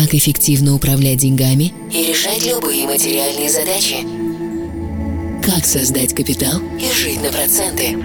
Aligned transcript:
как 0.00 0.14
эффективно 0.14 0.74
управлять 0.74 1.18
деньгами 1.18 1.74
и 1.92 2.06
решать 2.06 2.46
любые 2.46 2.86
материальные 2.86 3.50
задачи. 3.50 3.96
Как 5.44 5.66
создать 5.66 6.14
капитал 6.14 6.58
и 6.80 6.90
жить 6.90 7.22
на 7.22 7.28
проценты. 7.30 7.98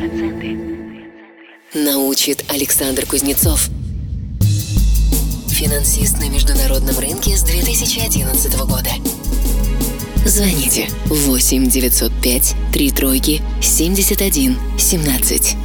Научит 1.73 2.44
Александр 2.50 3.05
Кузнецов. 3.05 3.70
Финансист 5.47 6.18
на 6.18 6.27
международном 6.27 7.00
рынке 7.00 7.38
с 7.38 7.44
2011 7.44 8.54
года. 8.57 8.91
Звоните 10.25 10.89
8 11.05 11.70
905 11.70 12.55
3 12.73 12.91
тройки 12.91 13.41
71 13.62 14.57
17. 14.77 15.55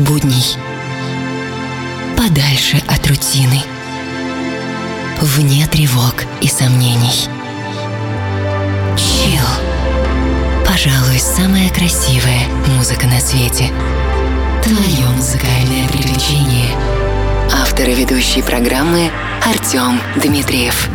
Будней. 0.00 0.56
Подальше 2.16 2.82
от 2.88 3.06
рутины. 3.06 3.62
Вне 5.20 5.66
тревог 5.66 6.24
и 6.40 6.48
сомнений. 6.48 7.28
Чил. 8.96 9.44
Пожалуй, 10.66 11.18
самая 11.18 11.68
красивая 11.70 12.46
музыка 12.76 13.06
на 13.06 13.20
свете. 13.20 13.70
Твое 14.62 15.06
музыкальное 15.16 15.88
приключение. 15.88 16.70
Автор 17.52 17.88
и 17.88 17.94
ведущий 17.94 18.42
программы 18.42 19.10
Артем 19.44 20.00
Дмитриев. 20.16 20.88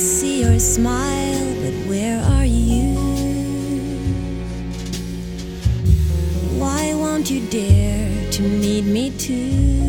See 0.00 0.40
your 0.40 0.58
smile, 0.58 1.54
but 1.62 1.74
where 1.86 2.18
are 2.22 2.46
you? 2.46 2.94
Why 6.58 6.94
won't 6.94 7.30
you 7.30 7.46
dare 7.48 8.30
to 8.32 8.42
meet 8.42 8.84
me 8.84 9.10
too? 9.18 9.79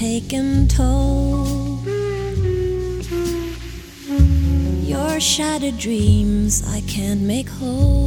Taken 0.00 0.66
toll. 0.66 1.78
Your 4.80 5.20
shattered 5.20 5.76
dreams 5.76 6.66
I 6.66 6.80
can't 6.88 7.20
make 7.20 7.50
whole. 7.50 7.99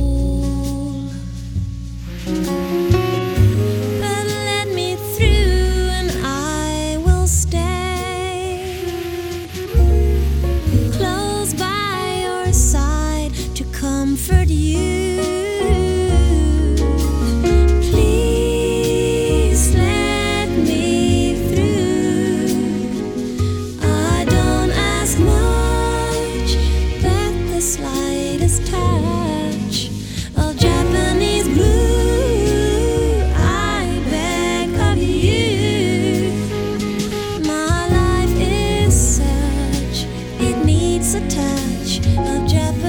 a 41.16 41.20
touch 41.30 42.00
of 42.18 42.48
Japan. 42.48 42.83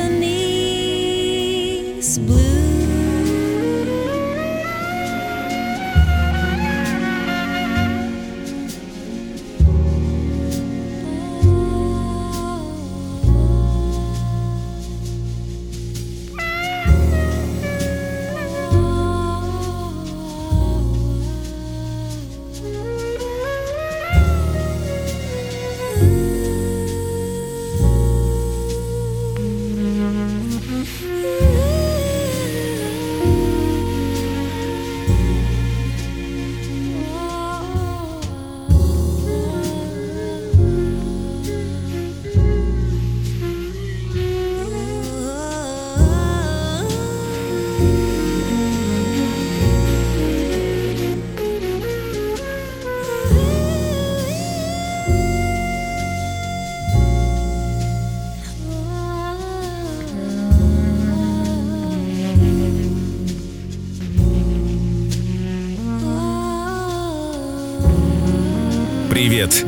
Привет. 69.27 69.65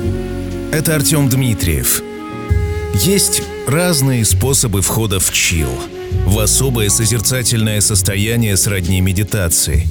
Это 0.71 0.97
Артем 0.97 1.31
Дмитриев. 1.31 2.03
Есть 2.93 3.41
разные 3.67 4.23
способы 4.27 4.83
входа 4.83 5.19
в 5.19 5.33
чил, 5.33 5.71
в 6.27 6.39
особое 6.41 6.91
созерцательное 6.91 7.81
состояние 7.81 8.59
сродни 8.59 9.01
медитации. 9.01 9.89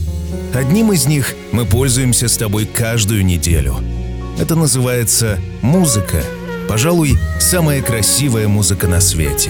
Одним 0.53 0.93
из 0.93 1.07
них 1.07 1.33
мы 1.51 1.65
пользуемся 1.65 2.27
с 2.27 2.37
тобой 2.37 2.67
каждую 2.67 3.25
неделю. 3.25 3.77
Это 4.39 4.55
называется 4.55 5.39
музыка. 5.63 6.23
Пожалуй, 6.69 7.17
самая 7.39 7.81
красивая 7.81 8.47
музыка 8.47 8.87
на 8.87 9.01
свете. 9.01 9.49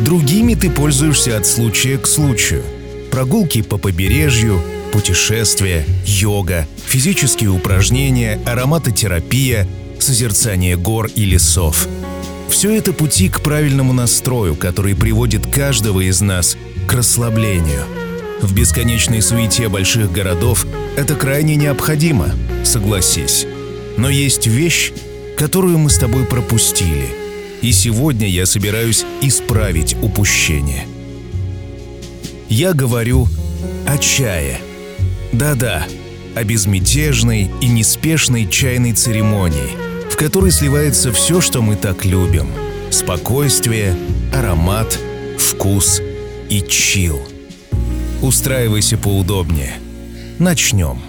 Другими 0.00 0.56
ты 0.56 0.68
пользуешься 0.68 1.36
от 1.36 1.46
случая 1.46 1.98
к 1.98 2.08
случаю. 2.08 2.64
Прогулки 3.12 3.62
по 3.62 3.78
побережью, 3.78 4.60
путешествия, 4.92 5.86
йога, 6.04 6.66
физические 6.90 7.50
упражнения, 7.50 8.38
ароматотерапия, 8.44 9.66
созерцание 9.98 10.76
гор 10.76 11.06
и 11.06 11.24
лесов– 11.24 11.88
все 12.50 12.76
это 12.76 12.92
пути 12.92 13.28
к 13.28 13.40
правильному 13.40 13.92
настрою, 13.92 14.56
который 14.56 14.96
приводит 14.96 15.46
каждого 15.46 16.00
из 16.00 16.20
нас 16.20 16.56
к 16.88 16.92
расслаблению. 16.92 17.84
В 18.42 18.52
бесконечной 18.54 19.22
суете 19.22 19.68
больших 19.68 20.10
городов 20.10 20.66
это 20.96 21.14
крайне 21.14 21.54
необходимо, 21.54 22.34
согласись. 22.64 23.46
Но 23.96 24.10
есть 24.10 24.46
вещь, 24.46 24.92
которую 25.38 25.78
мы 25.78 25.90
с 25.90 25.98
тобой 25.98 26.24
пропустили. 26.24 27.08
И 27.62 27.72
сегодня 27.72 28.26
я 28.28 28.46
собираюсь 28.46 29.04
исправить 29.22 29.94
упущение. 30.02 30.86
Я 32.48 32.72
говорю 32.72 33.28
о 33.86 33.96
чае. 33.98 34.60
Да-да, 35.32 35.86
о 36.34 36.44
безмятежной 36.44 37.50
и 37.60 37.66
неспешной 37.68 38.46
чайной 38.46 38.92
церемонии– 38.92 39.76
которой 40.20 40.50
сливается 40.50 41.14
все, 41.14 41.40
что 41.40 41.62
мы 41.62 41.76
так 41.76 42.04
любим. 42.04 42.50
Спокойствие, 42.90 43.96
аромат, 44.34 44.98
вкус 45.38 46.02
и 46.50 46.60
чил. 46.60 47.18
Устраивайся 48.20 48.98
поудобнее. 48.98 49.72
Начнем. 50.38 51.00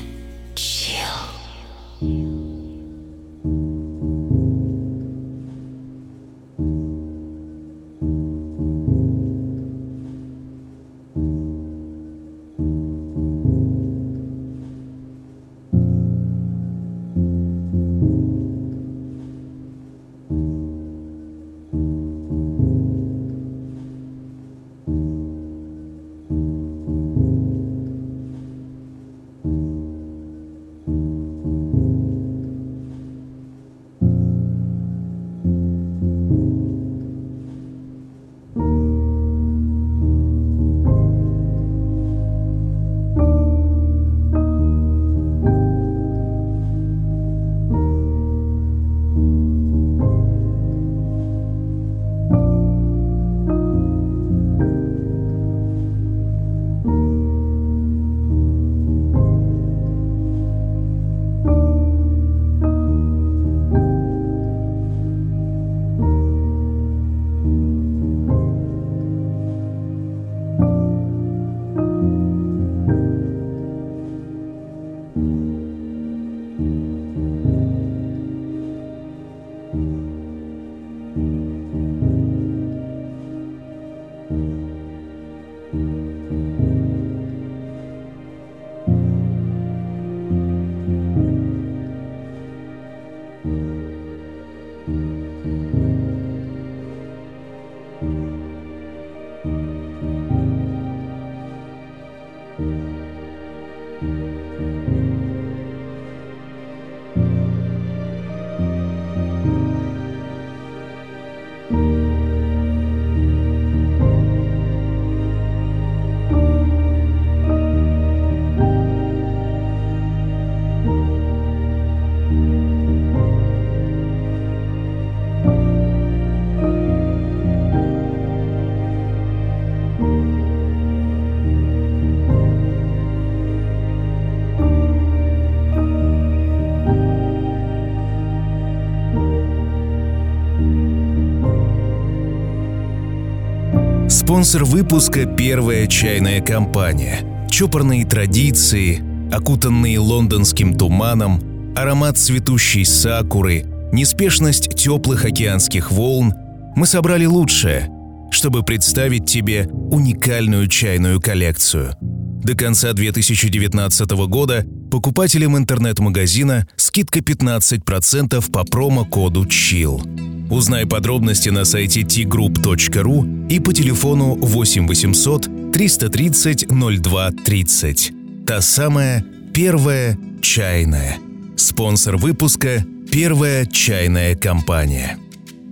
Спонсор 144.32 144.64
выпуска– 144.64 145.26
первая 145.38 145.88
чайная 145.88 146.40
компания. 146.40 147.48
Чопорные 147.52 148.06
традиции, 148.06 149.04
окутанные 149.30 150.00
лондонским 150.00 150.78
туманом, 150.78 151.74
аромат 151.76 152.18
цветущей 152.18 152.86
сакуры, 152.86 153.66
неспешность 153.92 154.74
теплых 154.74 155.26
океанских 155.26 155.92
волн– 155.92 156.34
мы 156.78 156.88
собрали 156.88 157.26
лучшее, 157.26 157.90
чтобы 158.32 158.64
представить 158.64 159.26
тебе 159.26 159.68
уникальную 159.68 160.70
чайную 160.70 161.20
коллекцию. 161.20 161.98
До 162.00 162.56
конца 162.56 162.94
2019 162.94 164.12
года 164.28 164.66
покупателям 164.92 165.58
интернет-магазина 165.58 166.68
скидка 166.76 167.20
15% 167.20 168.52
по 168.52 168.64
промокоду 168.64 169.46
CHILL. 169.46 170.50
Узнай 170.52 170.86
подробности 170.86 171.50
на 171.50 171.64
сайте 171.64 172.02
tgroup.ru 172.02 173.48
и 173.50 173.60
по 173.60 173.74
телефону 173.74 174.36
8 174.36 174.86
800 174.88 175.72
330 175.72 176.68
02 176.68 177.32
30. 177.32 178.12
Та 178.46 178.62
самая 178.62 179.26
первая 179.54 180.18
чайная. 180.42 181.18
Спонсор 181.56 182.18
выпуска– 182.18 182.86
первая 183.12 183.66
чайная 183.66 184.36
компания. 184.36 185.18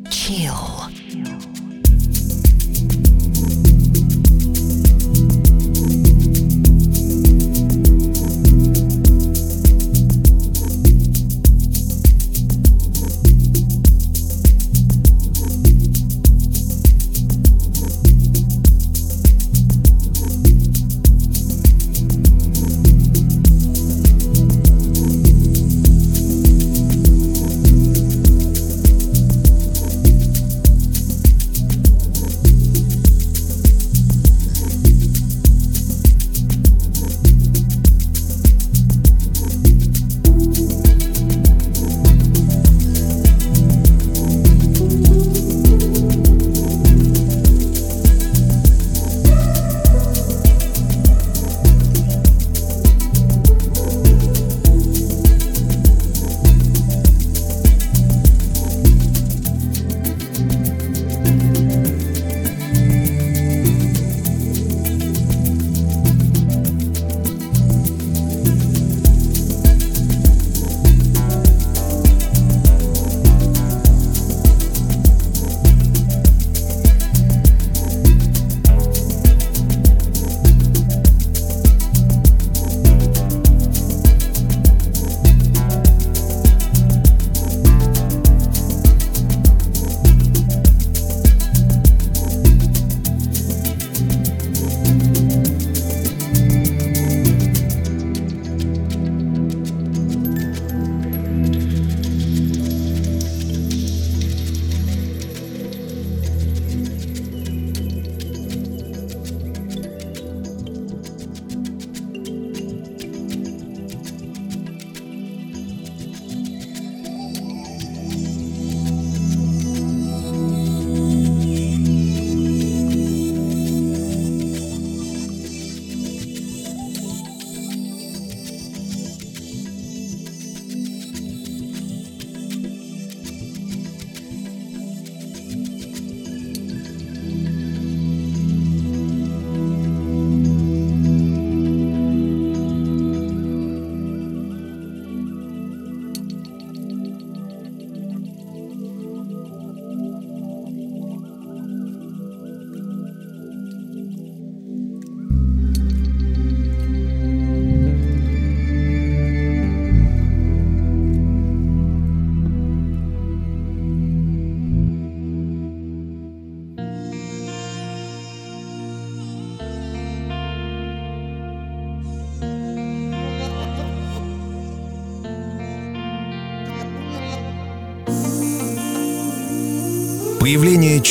Chill. 0.09 0.98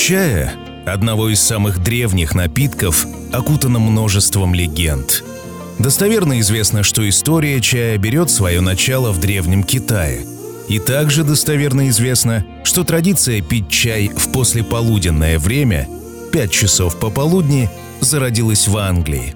Чая, 0.09 0.55
одного 0.87 1.29
из 1.29 1.39
самых 1.39 1.83
древних 1.83 2.35
напитков, 2.35 3.07
окутано 3.31 3.79
множеством 3.79 4.55
легенд. 4.55 5.23
Достоверно 5.79 6.41
известно, 6.41 6.83
что 6.83 7.07
история 7.07 7.61
чая 7.61 7.99
берет 7.99 8.31
свое 8.31 8.63
начало 8.63 9.13
в 9.13 9.21
Древнем 9.21 9.63
Китае. 9.63 10.25
И 10.67 10.79
также 10.79 11.25
достоверно 11.25 11.91
известно, 11.91 12.43
что 12.65 12.85
традиция 12.85 13.43
пить 13.43 13.69
чай 13.69 14.09
в 14.09 14.33
послеполуденное 14.33 15.39
время, 15.39 15.87
5 16.33 16.51
часов 16.51 16.99
пополудни, 16.99 17.69
зародилась 18.01 18.67
в 18.67 18.79
Англии. 18.79 19.35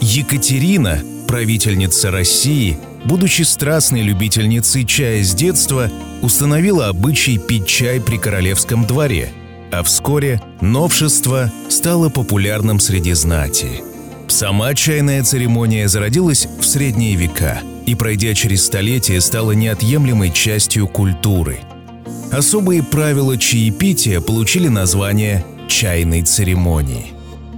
Екатерина, 0.00 1.00
правительница 1.28 2.10
России, 2.10 2.76
будучи 3.04 3.42
страстной 3.42 4.02
любительницей 4.02 4.84
чая 4.84 5.22
с 5.22 5.32
детства, 5.32 5.92
установила 6.22 6.88
обычай 6.88 7.38
пить 7.38 7.68
чай 7.68 8.00
при 8.00 8.16
королевском 8.16 8.84
дворе, 8.84 9.32
а 9.72 9.82
вскоре 9.82 10.40
новшество 10.60 11.50
стало 11.68 12.10
популярным 12.10 12.78
среди 12.78 13.14
знати. 13.14 13.82
Сама 14.28 14.74
чайная 14.74 15.24
церемония 15.24 15.88
зародилась 15.88 16.46
в 16.60 16.64
средние 16.64 17.16
века 17.16 17.60
и, 17.86 17.94
пройдя 17.94 18.34
через 18.34 18.64
столетия, 18.64 19.20
стала 19.20 19.52
неотъемлемой 19.52 20.30
частью 20.30 20.86
культуры. 20.88 21.58
Особые 22.30 22.82
правила 22.82 23.36
чаепития 23.36 24.20
получили 24.20 24.68
название 24.68 25.44
чайной 25.68 26.22
церемонии. 26.22 27.12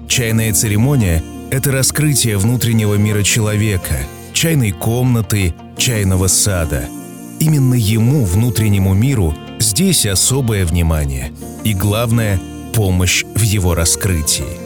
Чайная 0.09 0.53
церемония– 0.53 1.23
это 1.51 1.73
раскрытие 1.73 2.39
внутреннего 2.39 2.95
мира 2.95 3.23
человека, 3.23 3.97
чайной 4.33 4.71
комнаты, 4.71 5.55
чайного 5.77 6.29
сада. 6.29 6.85
Именно 7.41 7.75
ему, 7.75 8.25
внутреннему 8.25 8.95
миру, 8.95 9.35
здесь 9.59 10.07
особое 10.07 10.65
внимание 10.65 11.33
и, 11.65 11.75
главное, 11.75 12.41
помощь 12.75 13.25
в 13.35 13.41
его 13.43 13.75
раскрытии. 13.75 14.64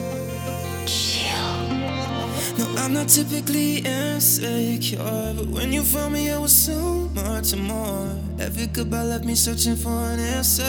I'm 2.89 2.95
not 2.95 3.07
typically 3.07 3.85
insecure, 3.85 4.97
but 5.37 5.45
when 5.45 5.71
you 5.71 5.83
found 5.83 6.11
me, 6.11 6.29
it 6.29 6.41
was 6.41 6.51
so 6.51 7.07
much 7.13 7.55
more. 7.55 8.09
Every 8.39 8.65
goodbye 8.65 9.03
left 9.03 9.25
me 9.25 9.35
searching 9.35 9.75
for 9.75 9.91
an 9.91 10.19
answer. 10.19 10.63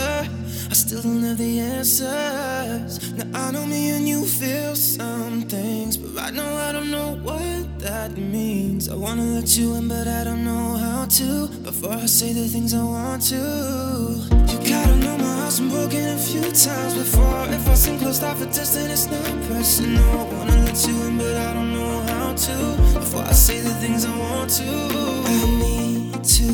I 0.70 0.74
still 0.74 1.00
don't 1.00 1.22
have 1.22 1.38
the 1.38 1.60
answers. 1.60 3.14
Now 3.14 3.48
I 3.48 3.50
know 3.52 3.64
me 3.64 3.92
and 3.92 4.06
you 4.06 4.26
feel 4.26 4.76
some 4.76 5.44
things, 5.48 5.96
but 5.96 6.14
right 6.14 6.34
now 6.34 6.56
I 6.56 6.72
don't 6.72 6.90
know 6.90 7.16
what 7.22 7.78
that 7.78 8.18
means. 8.18 8.90
I 8.90 8.96
wanna 8.96 9.24
let 9.24 9.56
you 9.56 9.76
in, 9.76 9.88
but 9.88 10.06
I 10.06 10.22
don't 10.22 10.44
know 10.44 10.76
how 10.76 11.06
to. 11.06 11.48
Before 11.62 11.94
I 11.94 12.04
say 12.04 12.34
the 12.34 12.46
things 12.48 12.74
I 12.74 12.84
want 12.84 13.22
to, 13.30 13.36
you 13.36 14.58
gotta 14.68 14.96
know 14.96 15.16
my 15.16 15.34
heart's 15.40 15.58
been 15.58 15.70
broken 15.70 16.06
a 16.06 16.18
few 16.18 16.42
times 16.42 16.92
before. 16.92 17.46
If 17.48 17.66
I 17.66 17.72
seem 17.72 17.98
closed 17.98 18.22
off 18.22 18.42
at 18.42 18.52
distance, 18.52 18.92
it's 18.92 19.06
not 19.10 19.42
personal. 19.48 20.26
Wanna 20.26 20.64
let 20.66 20.86
you 20.86 21.02
in, 21.04 21.16
but 21.16 21.34
I 21.34 21.54
don't 21.54 21.72
know 21.72 22.09
to. 22.40 22.99
Before 22.99 23.23
I 23.23 23.32
say 23.32 23.61
the 23.61 23.75
things 23.75 24.06
I 24.06 24.16
want 24.16 24.50
to, 24.50 24.64
I 24.64 25.44
need 25.59 26.25
to 26.25 26.44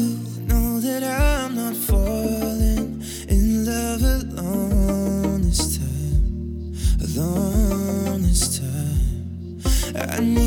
know 0.49 0.81
that 0.81 1.03
I'm 1.05 1.55
not 1.55 1.77
falling 1.77 3.03
in 3.29 3.65
love 3.65 4.03
alone 4.03 5.43
this 5.43 5.79
time. 5.79 6.75
Alone 7.07 8.23
this 8.23 8.59
time. 8.59 9.61
I 10.11 10.21
need 10.21 10.46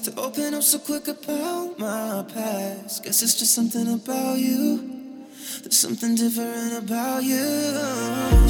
to 0.00 0.20
open 0.20 0.54
up 0.54 0.62
so 0.62 0.78
quick 0.78 1.08
about 1.08 1.78
my 1.78 2.24
past. 2.32 3.04
Guess 3.04 3.22
it's 3.22 3.34
just 3.38 3.54
something 3.54 3.92
about 3.92 4.38
you. 4.38 4.78
There's 5.62 5.76
something 5.76 6.14
different 6.14 6.78
about 6.78 7.22
you. 7.22 7.36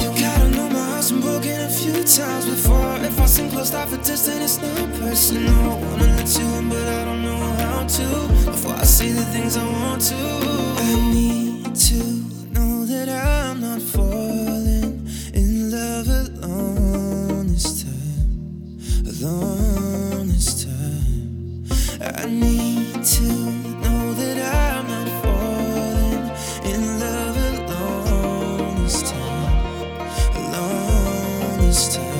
You 0.01 0.09
gotta 0.19 0.49
know 0.49 0.69
my 0.69 0.79
heart's 0.89 1.11
been 1.11 1.21
broken 1.21 1.61
a 1.61 1.69
few 1.69 2.03
times 2.03 2.45
before. 2.45 2.97
If 3.01 3.19
I 3.19 3.25
seem 3.25 3.51
closed 3.51 3.75
off 3.75 3.93
a 3.93 3.97
distance, 3.97 4.27
it's 4.27 4.61
not 4.61 4.99
personal. 4.99 5.79
Wanna 5.81 6.07
let 6.17 6.39
you 6.39 6.45
in, 6.57 6.69
but 6.69 6.87
I 6.87 7.05
don't 7.05 7.23
know 7.23 7.37
how 7.37 7.85
to. 7.85 8.51
Before 8.51 8.73
I 8.73 8.83
say 8.83 9.09
the 9.09 9.25
things 9.25 9.55
I 9.57 9.65
want 9.65 10.01
to, 10.03 10.15
I 10.15 11.13
need 11.13 11.75
to 11.75 12.24
just 31.75 32.14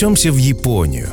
Перенесемся 0.00 0.32
в 0.32 0.38
Японию. 0.38 1.10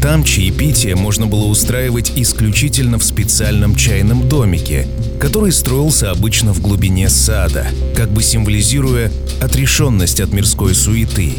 Там 0.00 0.24
чаепитие 0.24 0.96
можно 0.96 1.26
было 1.26 1.44
устраивать 1.44 2.12
исключительно 2.16 2.98
в 2.98 3.04
специальном 3.04 3.76
чайном 3.76 4.26
домике, 4.26 4.88
который 5.20 5.52
строился 5.52 6.10
обычно 6.10 6.54
в 6.54 6.62
глубине 6.62 7.10
сада, 7.10 7.66
как 7.94 8.10
бы 8.10 8.22
символизируя 8.22 9.12
отрешенность 9.42 10.18
от 10.18 10.32
мирской 10.32 10.74
суеты. 10.74 11.34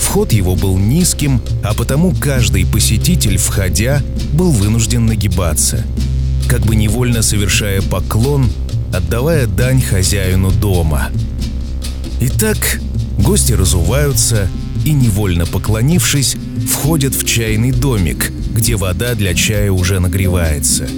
Вход 0.00 0.32
его 0.32 0.56
был 0.56 0.76
низким, 0.78 1.40
а 1.62 1.74
потому 1.74 2.12
каждый 2.12 2.66
посетитель, 2.66 3.36
входя, 3.36 4.02
был 4.32 4.50
вынужден 4.50 5.06
нагибаться, 5.06 5.84
как 6.48 6.62
бы 6.62 6.74
невольно 6.74 7.22
совершая 7.22 7.82
поклон, 7.82 8.50
отдавая 8.92 9.46
дань 9.46 9.80
хозяину 9.80 10.50
дома. 10.50 11.08
Итак, 12.20 12.80
гости 13.16 13.52
разуваются 13.52 14.48
и, 14.84 14.92
невольно 14.92 15.46
поклонившись, 15.46 16.36
входят 16.68 17.14
в 17.14 17.24
чайный 17.24 17.72
домик, 17.72 18.32
где 18.54 18.76
вода 18.76 19.14
для 19.14 19.34
чая 19.34 19.70
уже 19.72 20.00
нагревается. 20.00 20.88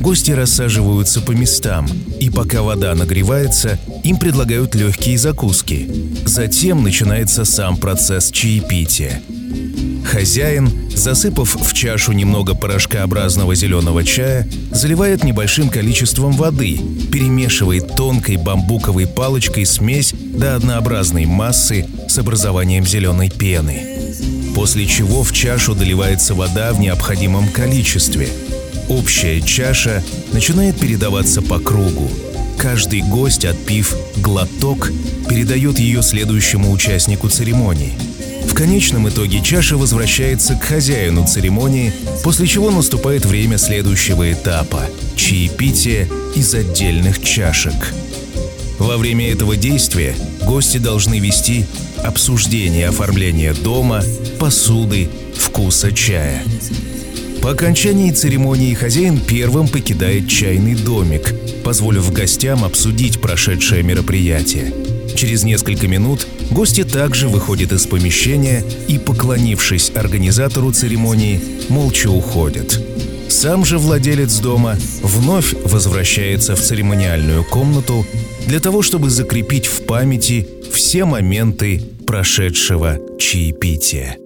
Гости 0.00 0.30
рассаживаются 0.30 1.20
по 1.20 1.32
местам, 1.32 1.86
и 2.18 2.30
пока 2.30 2.62
вода 2.62 2.94
нагревается, 2.94 3.78
им 4.02 4.16
предлагают 4.16 4.74
легкие 4.74 5.18
закуски. 5.18 5.90
Затем 6.24 6.82
начинается 6.82 7.44
сам 7.44 7.76
процесс 7.76 8.30
чаепития. 8.30 9.20
Хозяин, 10.04 10.70
засыпав 10.96 11.54
в 11.54 11.72
чашу 11.74 12.12
немного 12.12 12.54
порошкообразного 12.54 13.54
зеленого 13.54 14.02
чая, 14.02 14.48
заливает 14.72 15.22
небольшим 15.22 15.68
количеством 15.68 16.32
воды, 16.32 16.80
перемешивает 17.12 17.94
тонкой 17.94 18.36
бамбуковой 18.36 19.06
палочкой 19.06 19.66
смесь 19.66 20.14
до 20.14 20.56
однообразной 20.56 21.26
массы 21.26 21.86
с 22.10 22.18
образованием 22.18 22.86
зеленой 22.86 23.30
пены. 23.30 24.12
После 24.54 24.86
чего 24.86 25.22
в 25.22 25.32
чашу 25.32 25.74
доливается 25.74 26.34
вода 26.34 26.72
в 26.72 26.80
необходимом 26.80 27.48
количестве. 27.48 28.28
Общая 28.88 29.40
чаша 29.40 30.02
начинает 30.32 30.78
передаваться 30.78 31.40
по 31.40 31.58
кругу. 31.58 32.10
Каждый 32.58 33.02
гость, 33.02 33.44
отпив 33.44 33.96
глоток, 34.16 34.90
передает 35.28 35.78
ее 35.78 36.02
следующему 36.02 36.72
участнику 36.72 37.28
церемонии– 37.28 37.94
в 38.50 38.54
конечном 38.54 39.08
итоге 39.08 39.40
чаша 39.42 39.76
возвращается 39.76 40.54
к 40.54 40.64
хозяину 40.64 41.26
церемонии, 41.26 41.92
после 42.24 42.46
чего 42.46 42.70
наступает 42.70 43.24
время 43.24 43.58
следующего 43.58 44.32
этапа– 44.32 44.82
чаепитие 45.16 46.08
из 46.34 46.52
отдельных 46.54 47.22
чашек. 47.22 47.74
Во 48.78 48.96
время 48.96 49.30
этого 49.30 49.56
действия 49.56 50.16
гости 50.44 50.78
должны 50.78 51.20
вести 51.20 51.66
обсуждение 52.04 52.88
оформления 52.88 53.54
дома, 53.54 54.02
посуды, 54.38 55.08
вкуса 55.36 55.92
чая. 55.92 56.42
По 57.42 57.52
окончании 57.52 58.10
церемонии 58.10 58.74
хозяин 58.74 59.18
первым 59.18 59.66
покидает 59.66 60.28
чайный 60.28 60.74
домик, 60.74 61.34
позволив 61.64 62.12
гостям 62.12 62.64
обсудить 62.64 63.20
прошедшее 63.20 63.82
мероприятие. 63.82 64.72
Через 65.16 65.42
несколько 65.42 65.88
минут 65.88 66.26
гости 66.50 66.84
также 66.84 67.28
выходят 67.28 67.72
из 67.72 67.86
помещения 67.86 68.62
и, 68.88 68.98
поклонившись 68.98 69.92
организатору 69.94 70.72
церемонии, 70.72 71.40
молча 71.68 72.10
уходят. 72.10 72.80
Сам 73.30 73.64
же 73.64 73.78
владелец 73.78 74.40
дома 74.40 74.76
вновь 75.02 75.54
возвращается 75.64 76.56
в 76.56 76.60
церемониальную 76.60 77.44
комнату 77.44 78.04
для 78.46 78.58
того, 78.58 78.82
чтобы 78.82 79.08
закрепить 79.08 79.66
в 79.66 79.86
памяти 79.86 80.48
все 80.72 81.04
моменты 81.04 81.80
прошедшего 82.06 82.98
чаепития. 83.20 84.16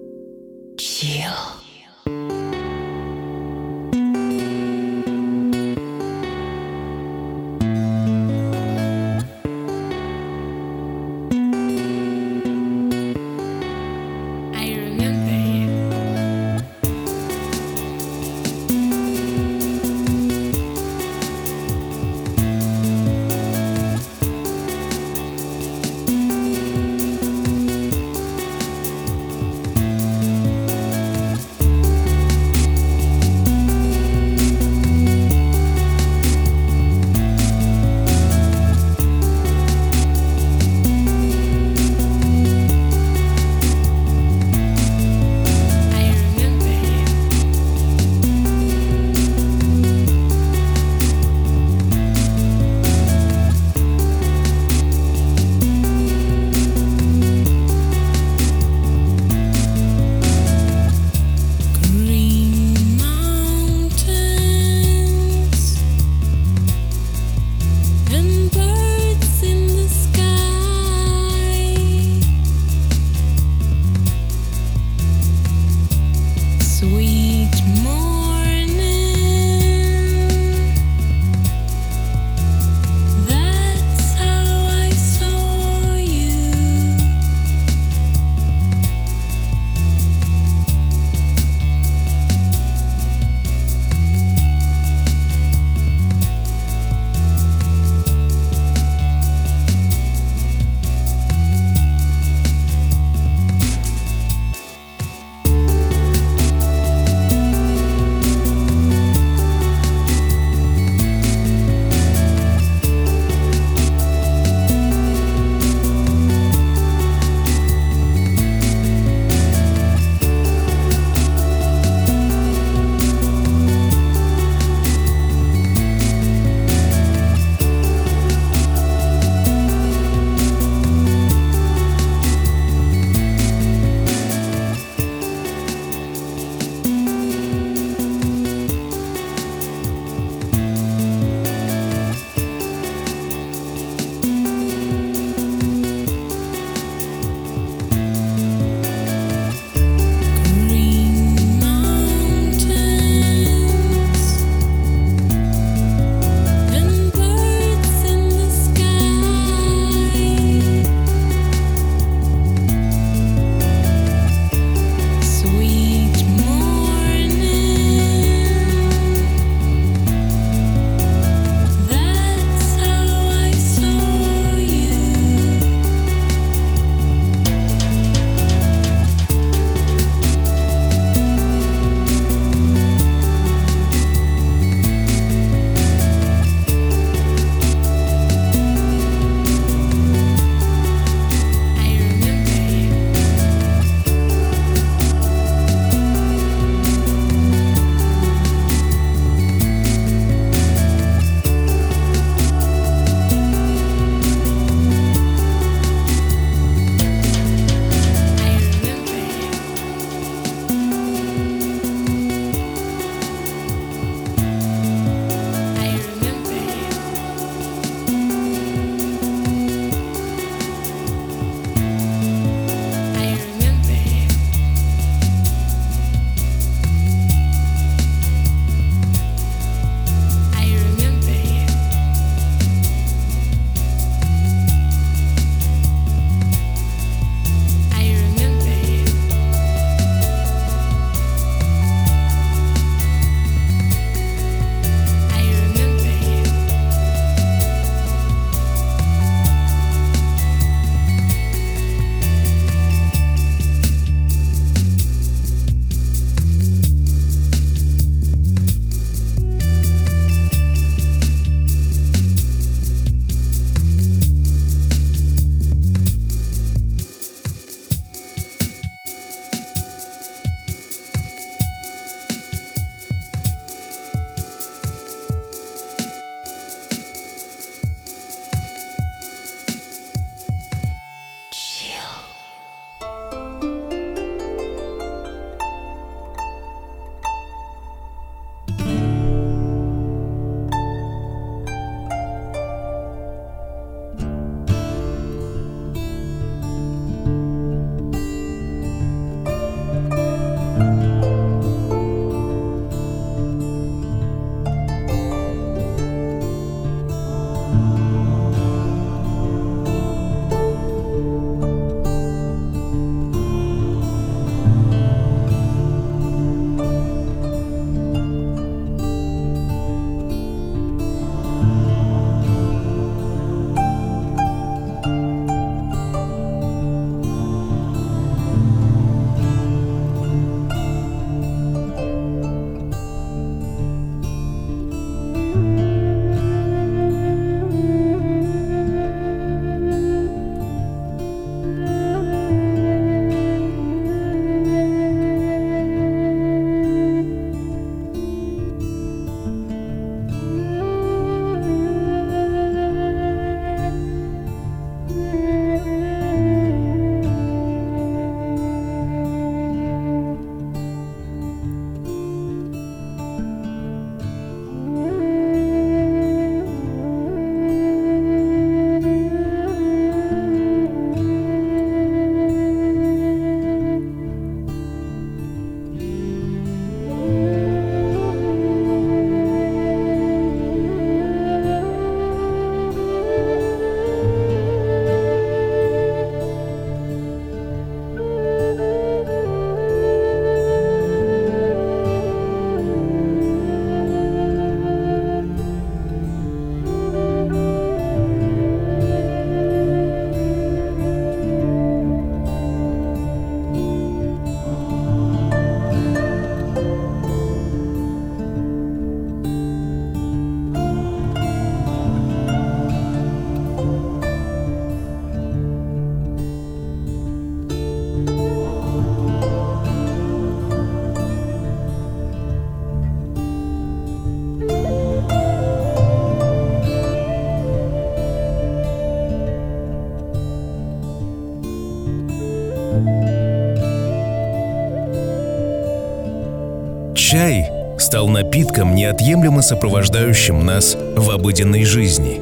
Chill. 437.35 437.75
стал 437.99 438.27
напитком, 438.27 438.95
неотъемлемо 438.95 439.61
сопровождающим 439.61 440.65
нас 440.65 440.95
в 441.15 441.29
обыденной 441.31 441.83
жизни. 441.83 442.39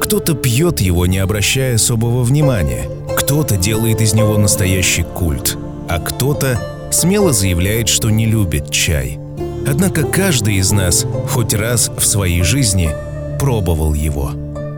Кто-то 0.00 0.34
пьет 0.34 0.80
его, 0.80 1.06
не 1.06 1.18
обращая 1.18 1.76
особого 1.76 2.22
внимания, 2.22 2.88
кто-то 3.16 3.56
делает 3.56 4.00
из 4.00 4.14
него 4.14 4.36
настоящий 4.38 5.02
культ, 5.02 5.56
а 5.88 5.98
кто-то 5.98 6.60
смело 6.90 7.32
заявляет, 7.32 7.88
что 7.88 8.10
не 8.10 8.26
любит 8.26 8.70
чай. 8.70 9.18
Однако 9.66 10.04
каждый 10.04 10.56
из 10.56 10.72
нас 10.72 11.06
хоть 11.28 11.54
раз 11.54 11.90
в 11.96 12.04
своей 12.04 12.42
жизни 12.42 12.90
пробовал 13.38 13.94
его. 13.94 14.32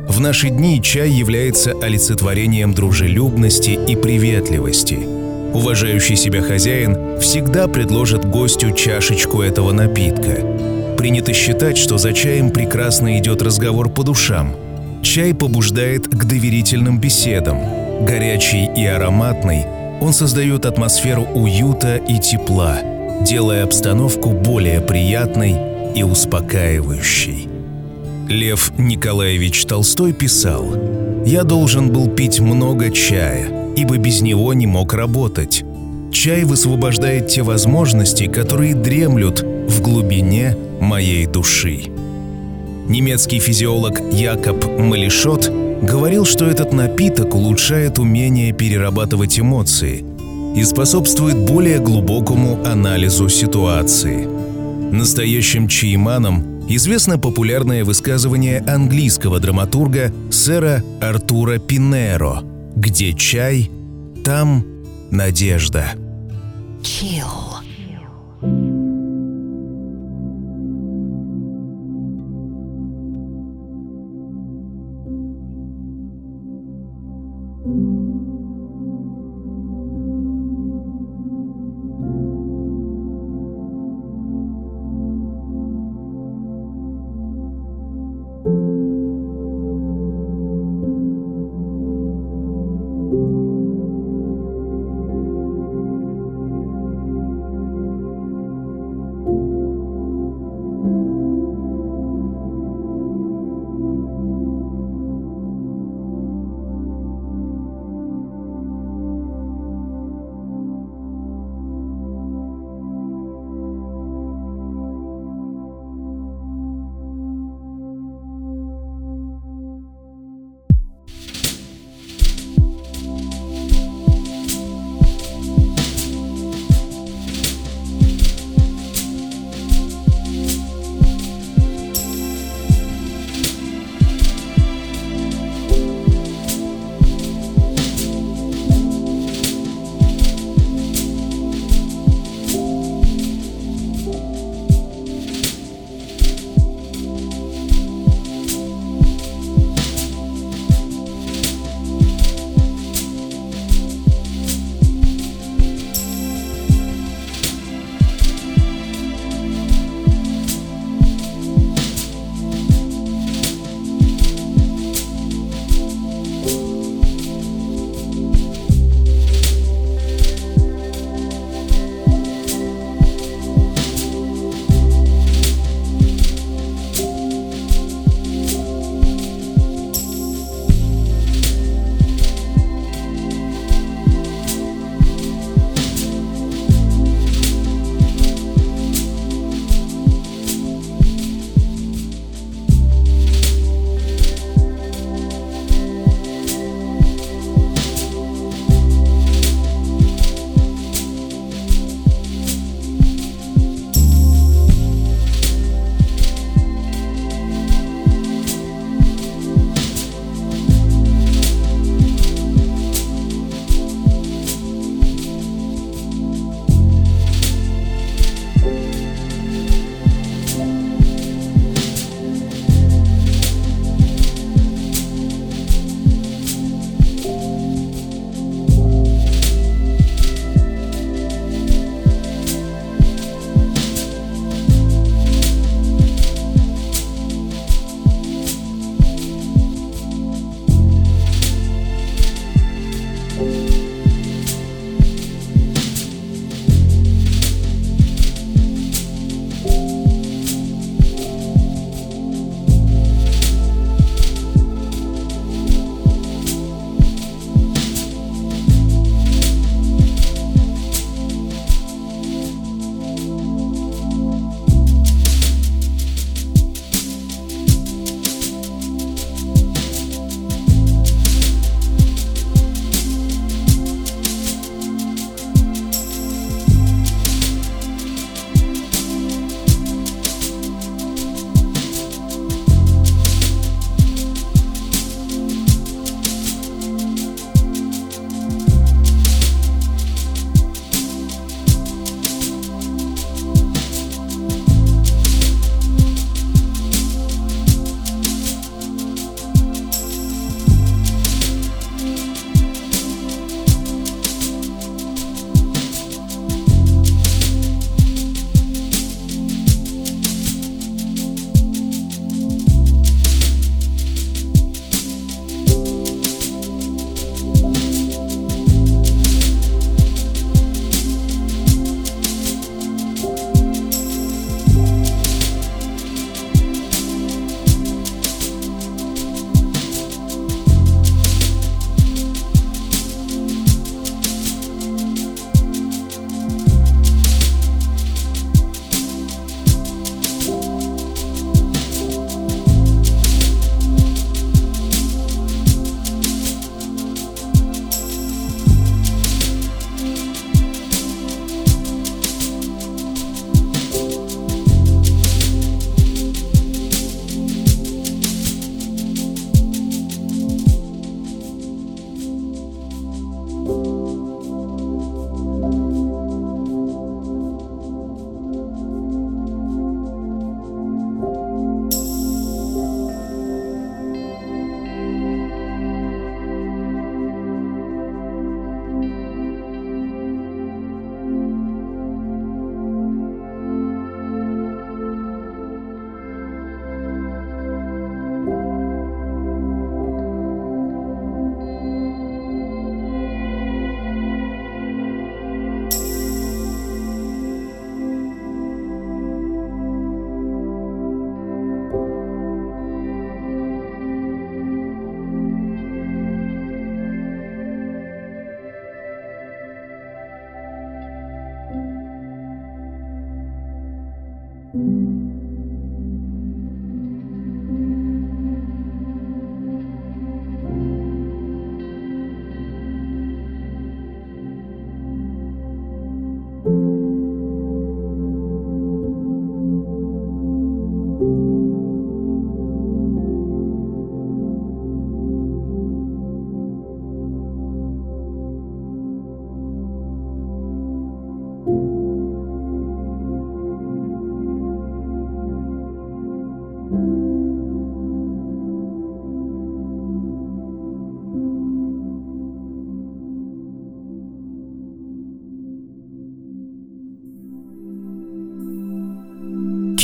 В 0.08 0.20
наши 0.20 0.50
дни 0.50 0.82
чай 0.82 1.10
является 1.10 1.72
олицетворением 1.82 2.74
дружелюбности 2.74 3.70
и 3.70 3.96
приветливости. 3.96 5.13
Уважающий 5.54 6.16
себя 6.16 6.42
хозяин 6.42 7.20
всегда 7.20 7.68
предложит 7.68 8.24
гостю 8.24 8.72
чашечку 8.72 9.40
этого 9.40 9.70
напитка. 9.70 10.96
Принято 10.98 11.32
считать, 11.32 11.78
что 11.78 11.96
за 11.96 12.12
чаем 12.12 12.50
прекрасно 12.50 13.18
идет 13.18 13.40
разговор 13.40 13.88
по 13.88 14.02
душам. 14.02 14.56
Чай 15.02 15.32
побуждает 15.32 16.08
к 16.08 16.24
доверительным 16.24 16.98
беседам. 16.98 17.60
Горячий 18.04 18.68
и 18.76 18.84
ароматный, 18.84 19.64
он 20.00 20.12
создает 20.12 20.66
атмосферу 20.66 21.22
уюта 21.22 21.98
и 21.98 22.18
тепла, 22.18 22.78
делая 23.22 23.62
обстановку 23.62 24.30
более 24.30 24.80
приятной 24.80 25.54
и 25.94 26.02
успокаивающей. 26.02 27.48
Лев 28.28 28.72
Николаевич 28.76 29.64
Толстой 29.66 30.12
писал 30.12 30.74
«Я 31.24 31.44
должен 31.44 31.92
был 31.92 32.08
пить 32.08 32.40
много 32.40 32.90
чая, 32.90 33.53
ибо 33.76 33.96
без 33.98 34.22
него 34.22 34.54
не 34.54 34.66
мог 34.66 34.94
работать. 34.94 35.64
Чай 36.12 36.44
высвобождает 36.44 37.28
те 37.28 37.42
возможности, 37.42 38.26
которые 38.26 38.74
дремлют 38.74 39.40
в 39.42 39.82
глубине 39.82 40.56
моей 40.80 41.26
души». 41.26 41.84
Немецкий 42.88 43.38
физиолог 43.38 44.00
Якоб 44.12 44.78
Малишот 44.78 45.50
говорил, 45.82 46.26
что 46.26 46.44
этот 46.44 46.72
напиток 46.74 47.34
улучшает 47.34 47.98
умение 47.98 48.52
перерабатывать 48.52 49.38
эмоции 49.40 50.04
и 50.54 50.62
способствует 50.64 51.38
более 51.38 51.78
глубокому 51.78 52.62
анализу 52.64 53.30
ситуации. 53.30 54.28
Настоящим 54.92 55.66
чаеманом 55.66 56.66
известно 56.68 57.18
популярное 57.18 57.84
высказывание 57.84 58.60
английского 58.60 59.40
драматурга 59.40 60.12
сэра 60.30 60.84
Артура 61.00 61.58
Пинеро 61.58 62.53
«Где 62.84 63.14
чай, 63.14 63.70
там 64.24 64.62
надежда». 65.10 65.92
Chill. 66.82 67.43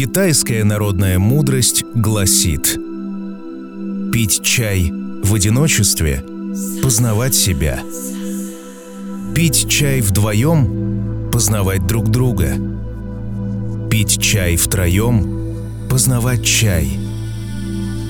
Китайская 0.01 0.65
народная 0.65 1.19
мудрость 1.19 1.85
гласит 1.95 2.79
«Пить 4.11 4.41
чай 4.43 4.91
в 4.91 5.35
одиночестве– 5.35 6.25
познавать 6.83 7.35
себя. 7.35 7.81
Пить 9.35 9.69
чай 9.69 10.01
вдвоем– 10.01 11.29
познавать 11.33 11.87
друг 11.87 12.09
друга. 12.09 12.55
Пить 13.91 14.19
чай 14.23 14.57
втроем– 14.57 15.55
познавать 15.91 16.47
чай. 16.47 16.99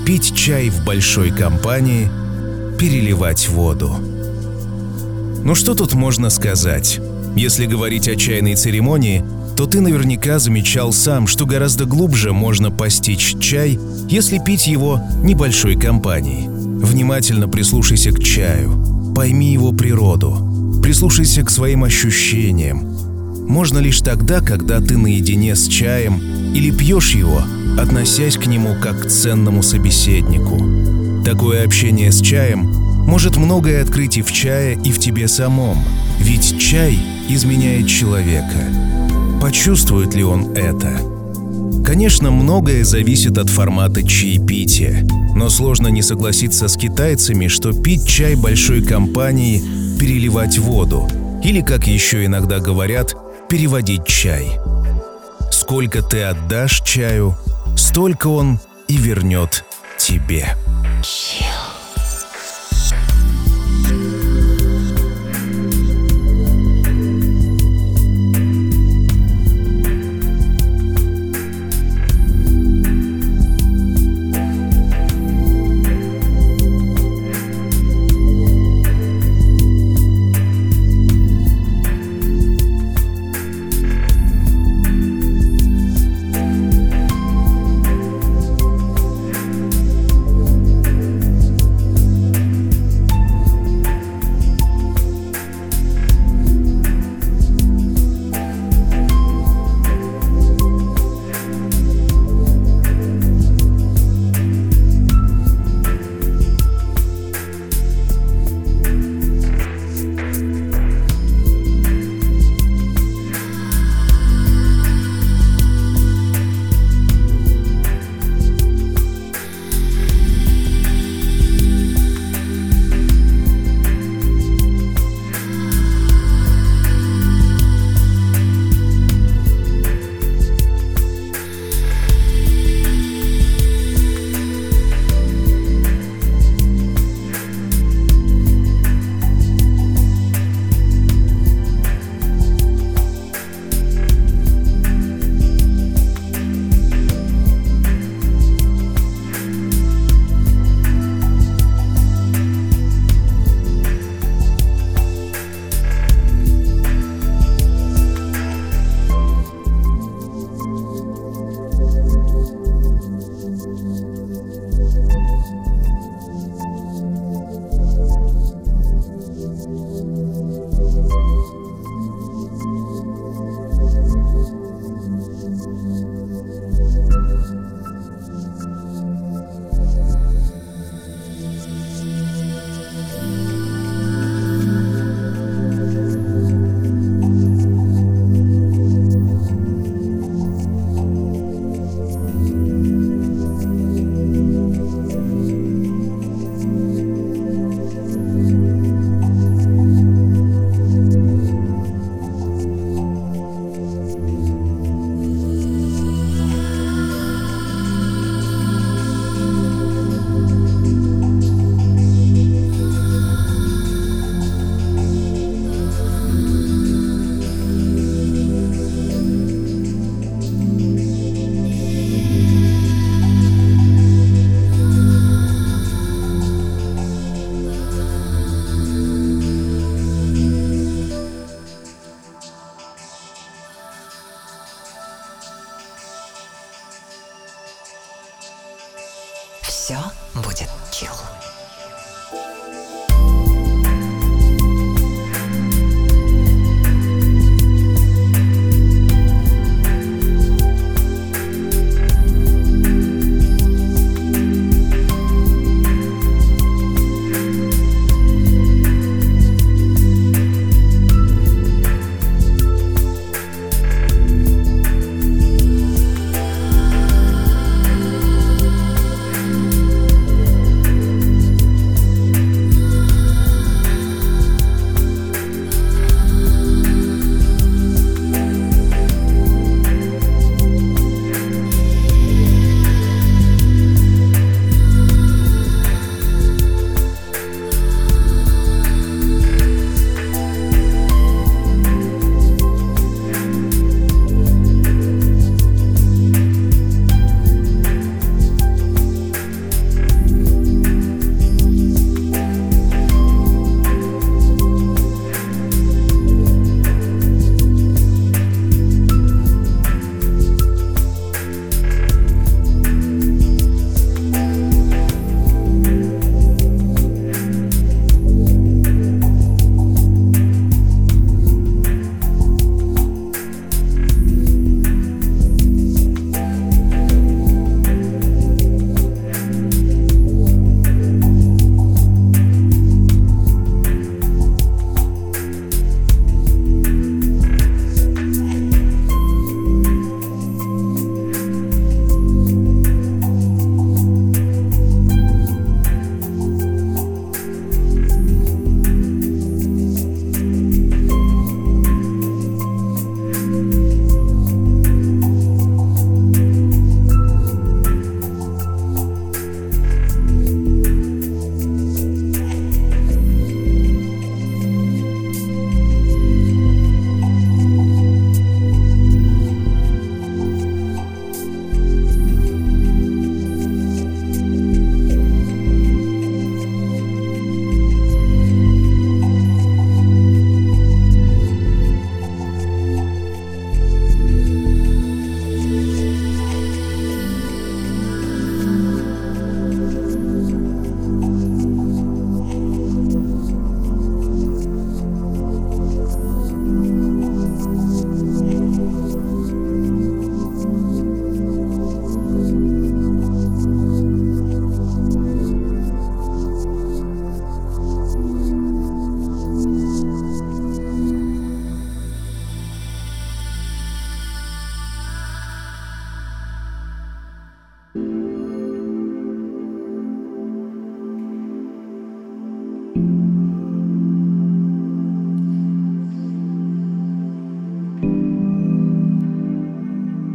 Пить 0.07 0.33
чай 0.33 0.71
в 0.71 0.85
большой 0.85 1.33
компании– 1.33 2.09
переливать 2.79 3.49
воду». 3.49 3.97
Ну 5.43 5.57
что 5.57 5.75
тут 5.75 5.95
можно 5.95 6.31
сказать? 6.31 7.01
Если 7.35 7.67
говорить 7.67 8.07
о 8.07 8.15
чайной 8.15 8.55
церемонии– 8.55 9.25
то 9.61 9.67
ты 9.67 9.83
наверняка 9.83 10.39
замечал 10.39 10.91
сам, 10.91 11.27
что 11.27 11.45
гораздо 11.45 11.85
глубже 11.85 12.33
можно 12.33 12.71
постичь 12.71 13.39
чай, 13.41 13.79
если 14.09 14.39
пить 14.39 14.67
его 14.67 15.03
небольшой 15.23 15.77
компанией. 15.77 16.49
Внимательно 16.49 17.47
прислушайся 17.47 18.11
к 18.11 18.23
чаю, 18.23 19.13
пойми 19.15 19.53
его 19.53 19.73
природу, 19.73 20.81
прислушайся 20.83 21.43
к 21.43 21.51
своим 21.51 21.85
ощущениям. 21.85 22.79
Можно 23.47 23.81
лишь 23.81 24.01
тогда, 24.01 24.41
когда 24.41 24.81
ты 24.81 24.97
наедине 24.97 25.55
с 25.55 25.69
чаем 25.69 26.23
или 26.55 26.71
пьешь 26.71 27.15
его, 27.15 27.43
относясь 27.79 28.39
к 28.39 28.47
нему 28.47 28.77
как 28.81 29.03
к 29.03 29.11
ценному 29.11 29.63
собеседнику. 29.63 31.23
Такое 31.23 31.67
общение 31.67 32.13
с 32.13 32.23
чаем 32.23 32.67
может 33.07 33.37
многое 33.37 33.83
открыть 33.83 34.17
и 34.17 34.23
в 34.23 34.33
чае, 34.33 34.79
и 34.83 34.91
в 34.91 34.99
тебе 34.99 35.29
самом, 35.29 35.77
ведь 36.19 36.59
чай 36.59 36.99
изменяет 37.29 37.89
человека– 37.89 38.57
Почувствует 39.41 40.15
ли 40.15 40.23
он 40.23 40.53
это? 40.55 41.01
Конечно, 41.85 42.31
многое 42.31 42.85
зависит 42.85 43.39
от 43.39 43.49
формата 43.49 44.07
чаепития, 44.07 45.07
но 45.35 45.49
сложно 45.49 45.89
не 45.89 46.03
согласиться 46.03 46.69
с 46.69 46.77
китайцами, 46.77 47.49
что 47.49 47.73
пить 47.73 48.07
чай 48.07 48.37
большой 48.37 48.83
компании– 48.85 49.63
переливать 50.01 50.59
воду, 50.59 51.09
или, 51.45 51.61
как 51.61 51.87
еще 51.87 52.25
иногда 52.25 52.59
говорят, 52.59 53.15
переводить 53.49 54.07
чай. 54.07 54.59
Сколько 55.51 56.03
ты 56.03 56.23
отдашь 56.23 56.81
чаю, 56.83 57.37
столько 57.77 58.29
он 58.29 58.59
и 58.89 58.97
вернет 58.97 59.65
тебе. 59.99 60.57
Chill. 61.03 61.50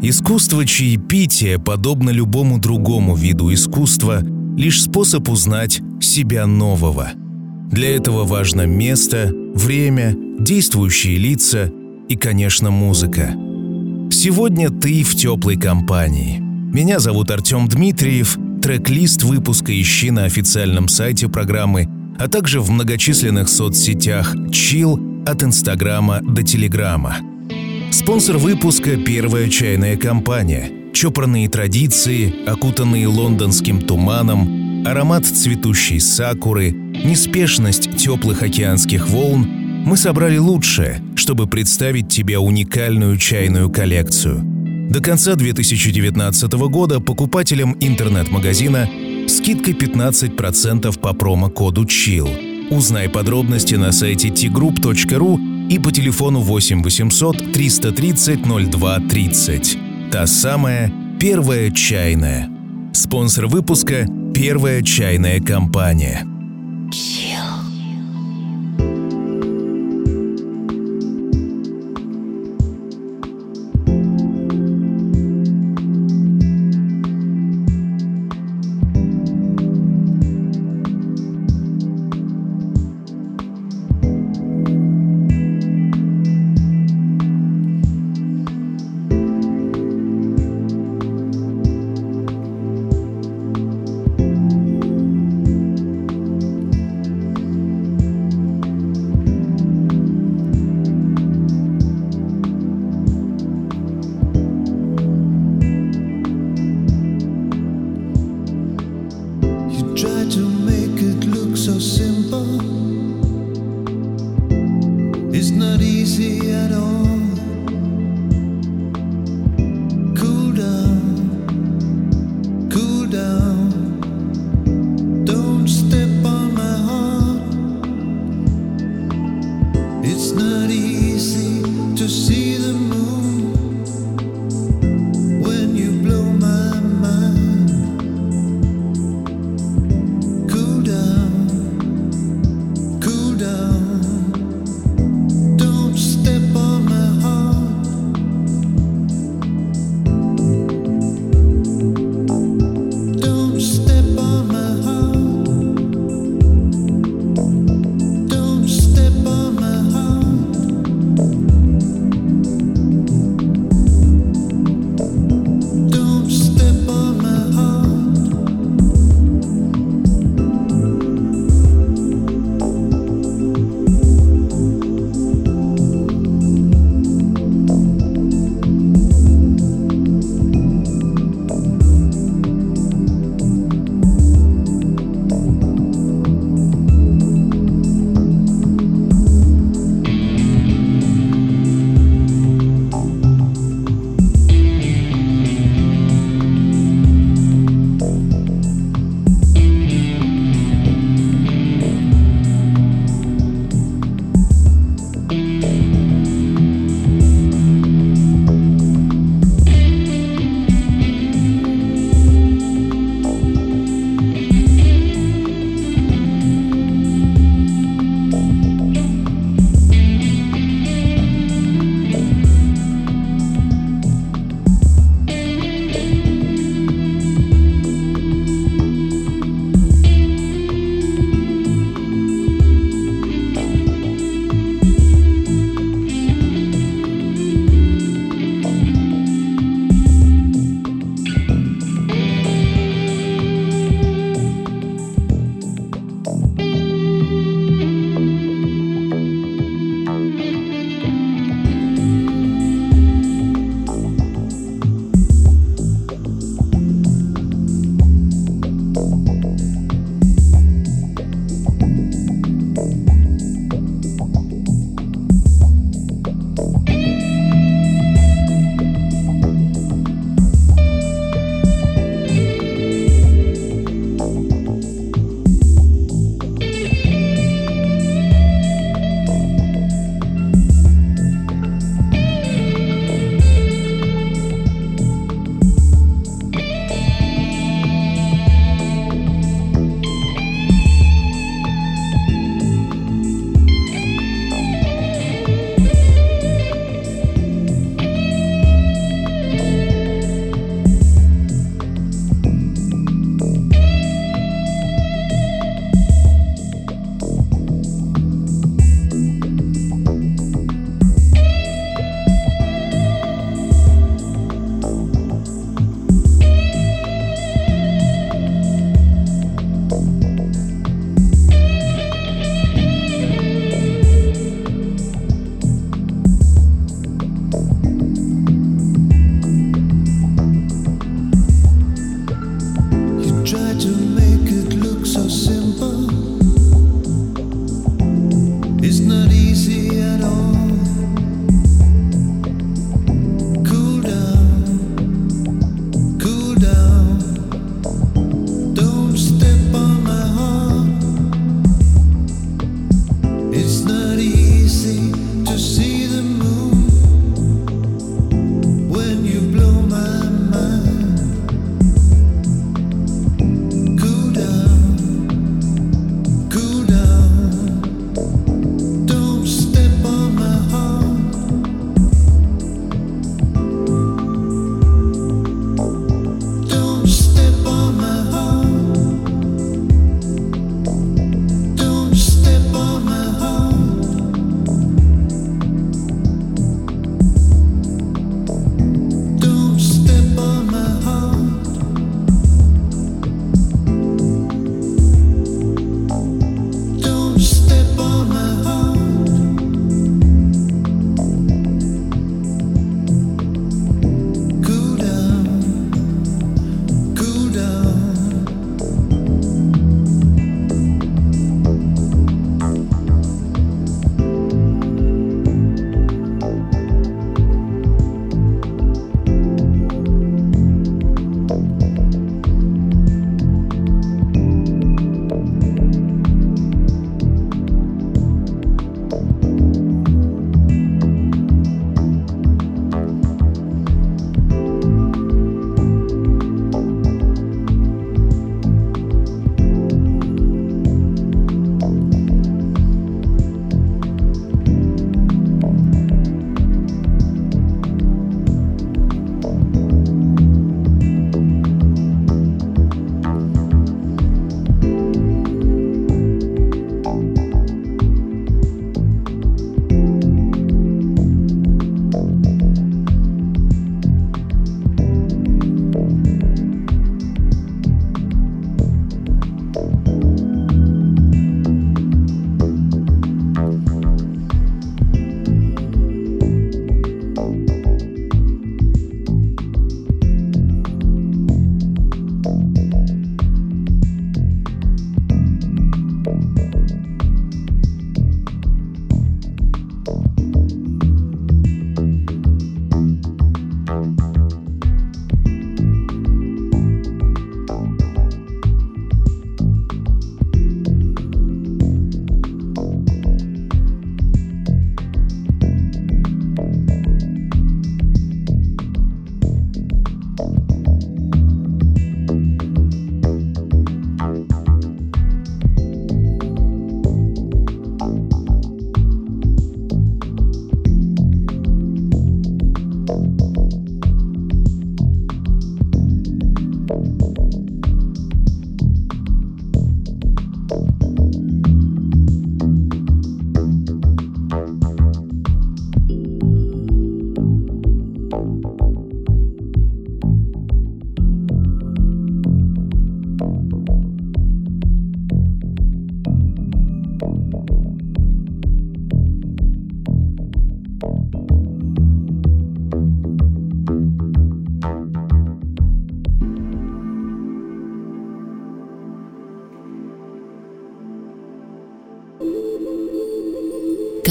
Искусство 0.08 0.68
чаепития, 0.68 1.58
подобно 1.58 2.12
любому 2.12 2.60
другому 2.60 3.16
виду 3.16 3.52
искусства, 3.52 4.22
лишь 4.56 4.84
способ 4.84 5.28
узнать 5.30 5.82
себя 6.00 6.46
нового. 6.46 7.10
Для 7.72 7.96
этого 7.96 8.24
важно 8.24 8.68
место, 8.68 9.32
время, 9.56 10.16
действующие 10.40 11.18
лица 11.18 11.72
и, 12.08 12.16
конечно, 12.16 12.70
музыка. 12.70 13.34
Сегодня 14.12 14.70
ты 14.70 15.02
в 15.02 15.16
теплой 15.16 15.58
компании. 15.58 16.38
Меня 16.40 17.00
зовут 17.00 17.32
Артем 17.32 17.68
Дмитриев. 17.68 18.38
Трек-лист 18.62 19.24
выпуска 19.24 19.74
ищи 19.74 20.12
на 20.12 20.26
официальном 20.26 20.88
сайте 20.88 21.30
программы, 21.30 21.90
а 22.20 22.28
также 22.28 22.62
в 22.62 22.70
многочисленных 22.70 23.50
соцсетях 23.50 24.36
Chill 24.36 25.26
от 25.26 25.42
Инстаграма 25.42 26.22
до 26.22 26.44
Телеграма. 26.44 27.18
Спонсор 27.92 28.38
выпуска– 28.38 28.98
первая 29.06 29.50
чайная 29.50 29.98
компания. 29.98 30.72
Чопорные 30.94 31.50
традиции, 31.50 32.34
окутанные 32.48 33.08
лондонским 33.08 33.82
туманом, 33.82 34.86
аромат 34.86 35.26
цветущей 35.26 36.00
сакуры, 36.00 36.72
неспешность 36.72 37.98
теплых 37.98 38.44
океанских 38.44 39.10
волн– 39.10 39.48
мы 39.86 39.98
собрали 39.98 40.38
лучшее, 40.38 41.00
чтобы 41.16 41.46
представить 41.46 42.10
тебе 42.10 42.40
уникальную 42.40 43.18
чайную 43.18 43.70
коллекцию. 43.70 44.42
До 44.90 45.00
конца 45.00 45.36
2019 45.36 46.54
года 46.54 47.00
покупателям 47.00 47.78
интернет-магазина 47.80 48.90
скидка 49.28 49.72
15% 49.72 51.00
по 51.00 51.14
промокоду 51.14 51.84
CHILL. 51.84 52.72
Узнай 52.72 53.10
подробности 53.10 53.76
на 53.76 53.92
сайте 53.92 54.30
tgroup.ru 54.30 55.45
и 55.70 55.80
по 55.80 55.92
телефону 55.92 56.42
8 56.42 56.84
800 56.84 57.52
330 57.54 58.70
02 58.72 59.00
30. 59.00 59.78
Та 60.12 60.28
самая 60.28 60.92
первая 61.20 61.72
чайная. 61.72 62.50
Спонсор 62.94 63.48
выпуска– 63.48 64.06
первая 64.34 64.82
чайная 64.82 65.40
компания. 65.40 66.26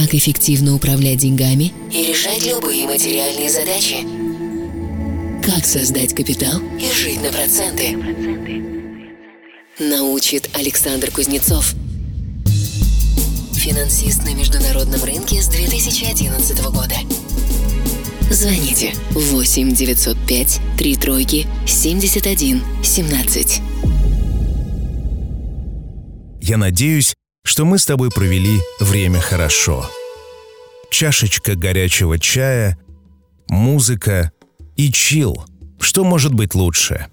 Как 0.05 0.15
эффективно 0.15 0.75
управлять 0.75 1.17
деньгами 1.19 1.73
и 1.91 2.05
решать 2.05 2.45
любые 2.45 2.87
материальные 2.87 3.49
задачи. 3.49 4.07
Как 5.43 5.65
создать 5.65 6.15
капитал 6.15 6.61
и 6.79 6.93
жить 6.93 7.23
на 7.23 7.33
проценты. 7.33 7.97
Научит 9.79 10.51
Александр 10.53 11.11
Кузнецов. 11.11 11.75
Финансист 13.55 14.25
на 14.25 14.35
международном 14.35 15.03
рынке 15.05 15.41
с 15.41 15.49
2011 15.49 16.63
года. 16.65 16.97
Звоните 18.31 18.93
8 19.13 19.75
905 19.75 20.61
3 20.77 20.97
тройки 20.97 21.47
71 21.67 22.63
17. 22.83 23.61
Я 26.43 26.59
надеюсь, 26.59 27.14
что 27.45 27.65
мы 27.65 27.79
с 27.79 27.87
тобой 27.87 28.11
провели 28.11 28.61
время 28.81 29.21
хорошо. 29.21 29.89
Чашечка 30.91 31.55
горячего 31.55 32.19
чая, 32.19 32.79
музыка 33.49 34.33
и 34.77 34.91
чил. 34.91 35.45
Что 35.79 36.05
может 36.05 36.33
быть 36.33 36.55
лучше? 36.55 37.07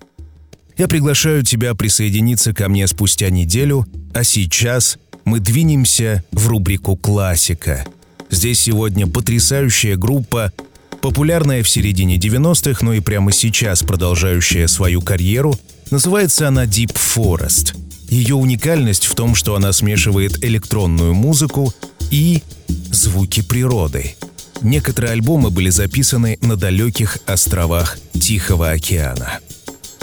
Я 0.77 0.87
приглашаю 0.87 1.43
тебя 1.43 1.75
присоединиться 1.75 2.53
ко 2.53 2.69
мне 2.69 2.87
спустя 2.87 3.29
неделю, 3.29 3.85
а 4.13 4.23
сейчас 4.23 4.97
мы 5.25 5.39
двинемся 5.39 6.23
в 6.31 6.47
рубрику 6.47 6.95
«Классика». 6.95 7.85
Здесь 8.29 8.61
сегодня 8.61 9.07
потрясающая 9.07 9.97
группа, 9.97 10.53
популярная 11.01 11.61
в 11.61 11.69
середине 11.69 12.17
90-х, 12.17 12.83
но 12.85 12.93
и 12.93 13.01
прямо 13.01 13.33
сейчас 13.33 13.83
продолжающая 13.83 14.67
свою 14.67 15.01
карьеру. 15.01 15.53
Называется 15.91 16.47
она 16.47 16.65
Deep 16.65 16.95
Forest– 16.95 17.75
ее 18.11 18.35
уникальность 18.35 19.07
в 19.07 19.15
том, 19.15 19.33
что 19.33 19.55
она 19.55 19.71
смешивает 19.73 20.43
электронную 20.43 21.15
музыку 21.15 21.73
и 22.11 22.43
звуки 22.67 23.41
природы. 23.41 24.15
Некоторые 24.61 25.13
альбомы 25.13 25.49
были 25.49 25.69
записаны 25.69 26.37
на 26.41 26.55
далеких 26.55 27.17
островах 27.25 27.97
Тихого 28.13 28.69
океана. 28.69 29.39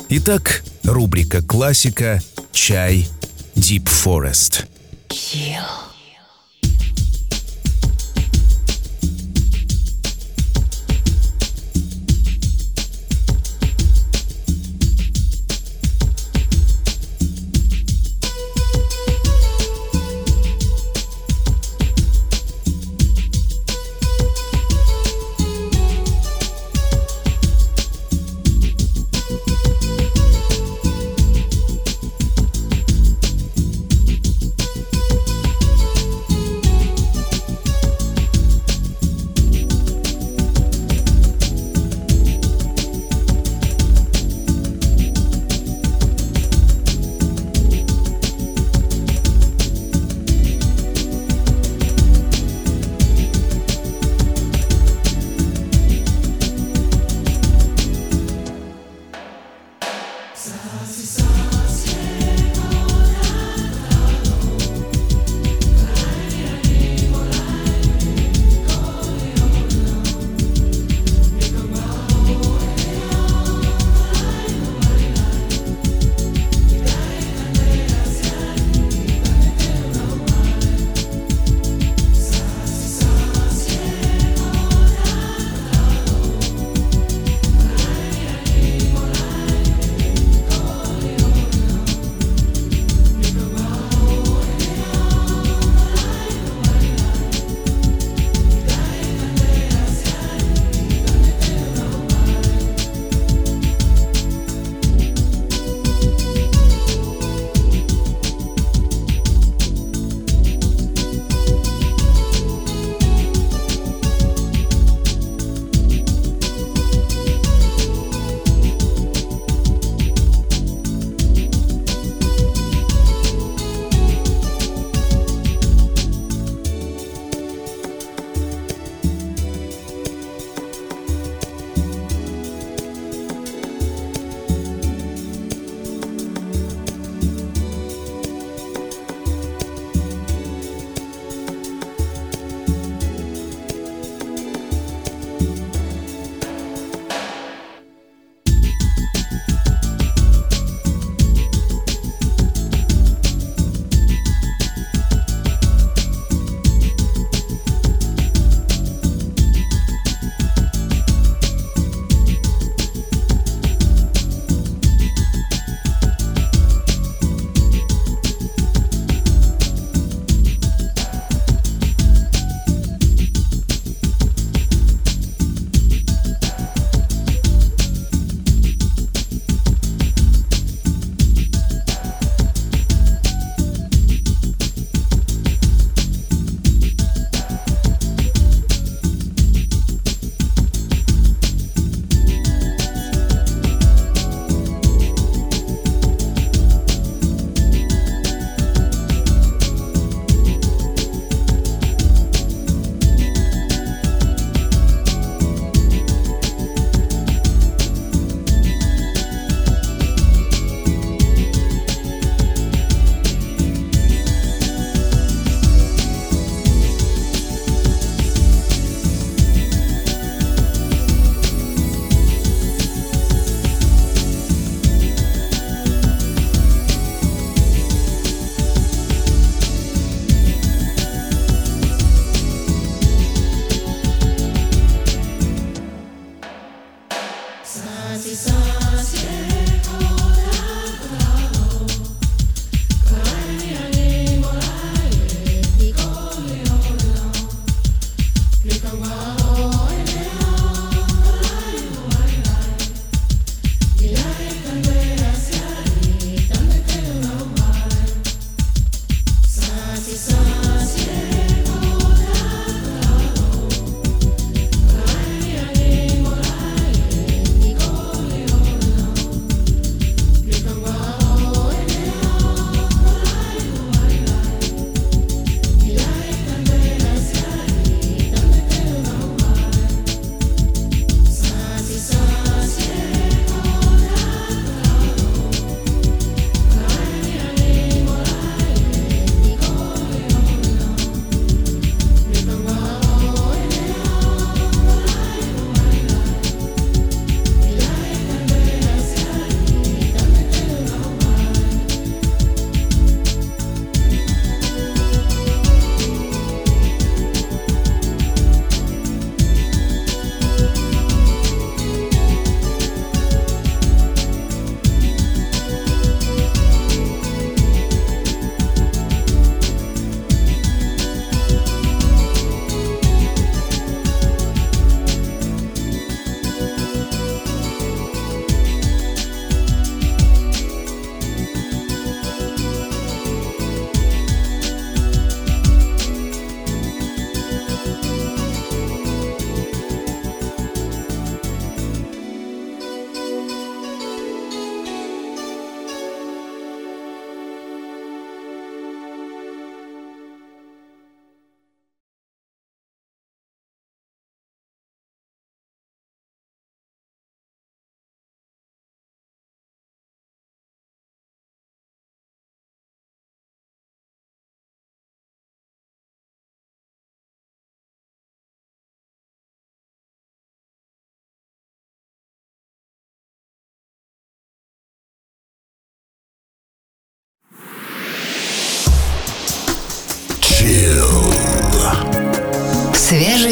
Итак, 0.08 0.64
Рубрика 0.84 1.42
«Классика», 1.42 2.20
«Чай», 2.50 3.06
«Deep 3.54 3.84
Forest». 3.84 4.64
Chill. 5.10 5.87